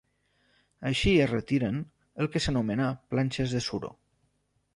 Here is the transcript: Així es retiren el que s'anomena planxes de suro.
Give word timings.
Així 0.91 1.13
es 1.27 1.29
retiren 1.33 1.77
el 2.25 2.31
que 2.37 2.43
s'anomena 2.47 2.89
planxes 3.15 3.55
de 3.59 3.63
suro. 3.69 3.93